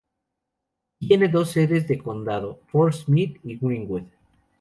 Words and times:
Tiene 0.97 1.27
dos 1.29 1.51
sedes 1.51 1.87
de 1.87 1.99
condado: 1.99 2.59
Fort 2.69 2.93
Smith 2.95 3.37
y 3.43 3.57
Greenwood. 3.59 4.05